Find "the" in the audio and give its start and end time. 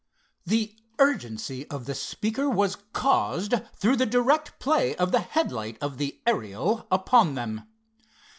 0.47-0.75, 1.85-1.93, 3.97-4.07, 5.11-5.19, 5.99-6.19